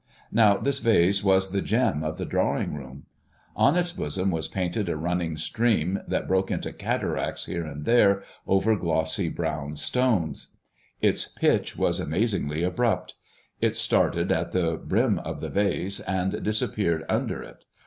Now, 0.31 0.57
this 0.57 0.79
vase 0.79 1.23
was 1.23 1.51
the 1.51 1.61
gem 1.61 2.03
of 2.03 2.17
the 2.17 2.25
drawing 2.25 2.73
room. 2.73 3.03
On 3.55 3.77
its 3.77 3.91
bosom 3.91 4.31
was 4.31 4.47
painted 4.47 4.89
a 4.89 4.97
running 4.97 5.37
stream 5.37 5.99
that 6.07 6.27
broke 6.27 6.49
into 6.49 6.73
cataracts 6.73 7.45
here 7.45 7.67
and 7.67 7.85
there 7.85 8.23
over 8.47 8.75
glossy 8.75 9.29
brown 9.29 9.75
stones. 9.75 10.55
Its 11.01 11.27
pitch 11.27 11.77
was 11.77 11.99
amazingly 11.99 12.63
abrupt. 12.63 13.13
It 13.59 13.77
started 13.77 14.31
at 14.31 14.53
the 14.53 14.75
brim 14.77 15.19
of 15.19 15.39
the 15.39 15.49
vase 15.49 15.99
and 15.99 16.41
disappeared 16.41 17.05
under 17.07 17.43
it. 17.43 17.63